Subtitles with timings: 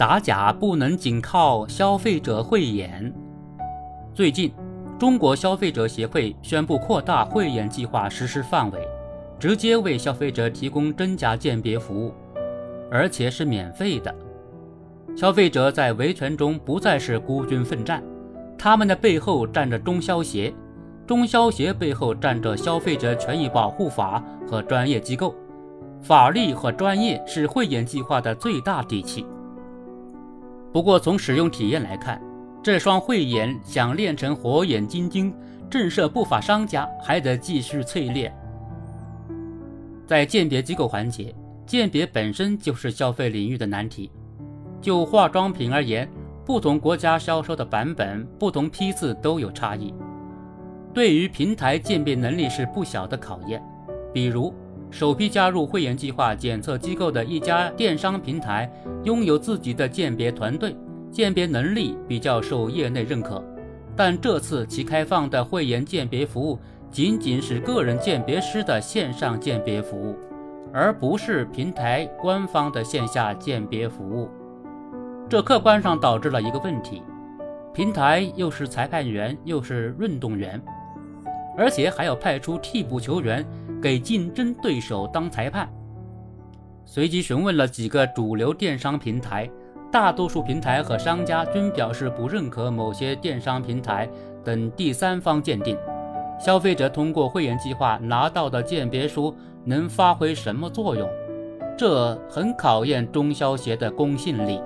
[0.00, 3.12] 打假不能仅靠消费者慧眼。
[4.14, 4.50] 最近，
[4.98, 8.80] 中国消费者协会宣布扩大慧眼计划实施范围，
[9.38, 12.14] 直接为消费者提供真假鉴别服务，
[12.90, 14.14] 而且是免费的。
[15.14, 18.02] 消费者在维权中不再是孤军奋战，
[18.56, 20.50] 他们的背后站着中消协，
[21.06, 25.34] 中消协背后站着消费者权益保护法和专业机构，
[26.00, 29.26] 法律和专业是慧眼计划的最大底气。
[30.72, 32.20] 不过，从使用体验来看，
[32.62, 35.34] 这双慧眼想练成火眼金睛，
[35.68, 38.32] 震慑不法商家，还得继续淬炼。
[40.06, 41.34] 在鉴别机构环节，
[41.66, 44.10] 鉴别本身就是消费领域的难题。
[44.80, 46.08] 就化妆品而言，
[46.44, 49.92] 不同国家销售的版本、不同批次都有差异，
[50.94, 53.62] 对于平台鉴别能力是不小的考验。
[54.12, 54.54] 比如，
[54.90, 58.70] 首批加入慧眼计划检测机构的一家电商平台，
[59.04, 60.76] 拥有自己的鉴别团队，
[61.12, 63.42] 鉴别能力比较受业内认可。
[63.96, 66.58] 但这次其开放的慧眼鉴别服务，
[66.90, 70.16] 仅仅是个人鉴别师的线上鉴别服务，
[70.72, 74.28] 而不是平台官方的线下鉴别服务。
[75.28, 77.00] 这客观上导致了一个问题：
[77.72, 80.60] 平台又是裁判员，又是运动员，
[81.56, 83.46] 而且还要派出替补球员。
[83.80, 85.68] 给竞争对手当裁判。
[86.84, 89.48] 随即询问了几个主流电商平台，
[89.92, 94.08] 大多数平台和商家均表示不认可某些电商平台
[94.44, 95.76] 等第三方鉴定。
[96.38, 101.08] 消费者通过会员计划拿到的鉴别书能发挥什么作用？
[101.76, 104.60] 这很考验中消协的公信力。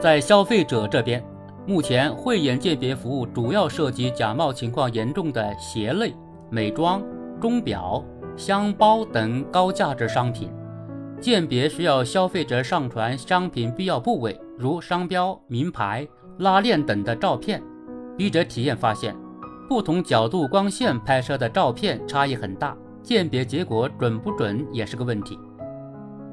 [0.00, 1.24] 在消费者这边，
[1.66, 6.12] 目前慧眼鉴别服务主要涉及假冒情况严重的鞋类、
[6.50, 7.02] 美妆。
[7.44, 8.02] 钟表、
[8.38, 10.50] 箱包等高价值商品
[11.20, 17.62] 鉴别需要消费者上传商品必要部位，如商标、名牌、拉链等的照片。
[18.16, 19.14] 笔者体验发现，
[19.68, 25.38] 不同角度光线拍摄的照片差异很大，鉴别结果准不准也是个问题。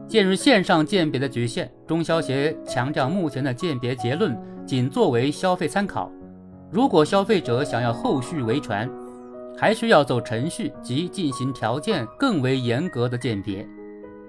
[0.07, 4.33] 鉴于线上鉴别的局限，中消协强调，目前的鉴别结论
[4.65, 6.09] 仅作为消费参考。
[6.71, 8.89] 如果消费者想要后续维权，
[9.61, 13.63] 还需要走程序及进行条件更为严格的鉴别，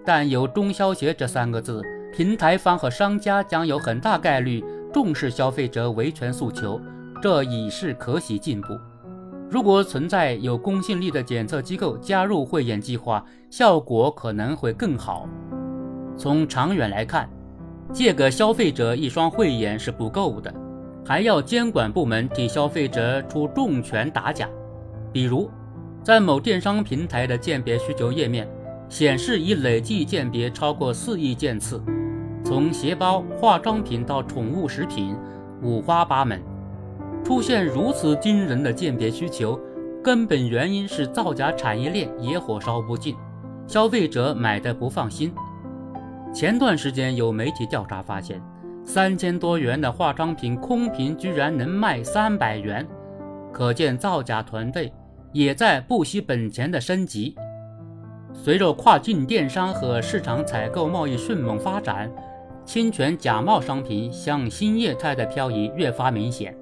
[0.05, 1.81] 但有中消协这三个字，
[2.13, 4.63] 平台方和商家将有很大概率
[4.93, 6.79] 重视消费者维权诉求，
[7.23, 8.79] 这已是可喜进步。
[9.49, 15.27] 如果存在有公信力的检测机构加入慧眼计划，效果可能会更好。
[16.15, 17.27] 从长远来看，
[17.91, 20.53] 借给消费者一双慧眼是不够的，
[21.07, 24.47] 还要监管部门替消费者出重拳打假。
[25.13, 25.51] 比如，
[26.03, 28.49] 在某电商平台的鉴别需求页面
[28.89, 31.83] 显示已累计鉴别超过四亿件次，
[32.45, 35.17] 从鞋包、化妆品到宠物食品，
[35.63, 36.43] 五花八门。
[37.25, 39.59] 出现如此惊人的鉴别需求，
[40.03, 43.15] 根本原因是造假产业链野火烧不尽，
[43.67, 45.33] 消费者买的不放心。
[46.35, 48.43] 前段时间有媒体调查发现，
[48.85, 52.85] 三千多元的化妆品空瓶居然能卖三百元，
[53.53, 54.93] 可见造假团队。
[55.33, 57.35] 也在不惜本钱的升级。
[58.33, 62.11] 随着跨境电商和市场采购贸易迅猛发展，
[62.65, 66.57] 侵权假冒商品向新业态的漂移越发明显。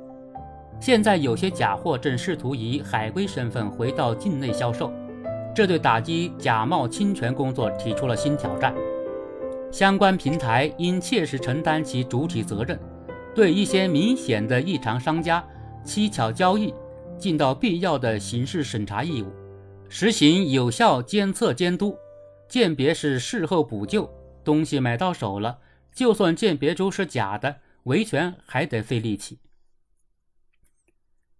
[0.80, 4.92] 现在有些假货正试图以海归身份回到境内销售，
[5.54, 8.74] 这对打击假冒侵权工作提出了新挑战。
[9.70, 12.78] 相关平台应切实承担其主体责任，
[13.34, 15.44] 对一些明显的异常商家、
[15.84, 16.74] 蹊跷交易。
[17.20, 19.30] 尽到必要的刑事审查义务，
[19.90, 21.94] 实行有效监测监督。
[22.48, 24.10] 鉴别是事后补救，
[24.42, 25.58] 东西买到手了，
[25.94, 29.38] 就算鉴别出是假的，维权还得费力气。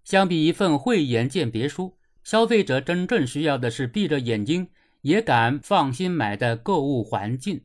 [0.05, 4.69] 相比一份慧眼鉴别书，消费者真正需要的是闭着眼睛
[5.01, 7.63] 也敢放心买的购物环境。